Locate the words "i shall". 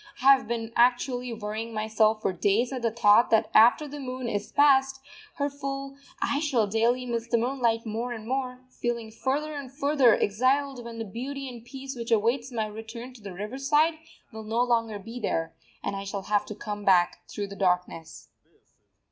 6.19-6.65, 15.95-16.23